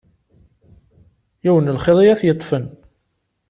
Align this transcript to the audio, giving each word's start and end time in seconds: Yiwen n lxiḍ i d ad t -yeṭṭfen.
Yiwen 1.43 1.69
n 1.71 1.75
lxiḍ 1.77 1.99
i 2.01 2.05
d 2.07 2.09
ad 2.13 2.19
t 2.19 2.21
-yeṭṭfen. 2.25 2.65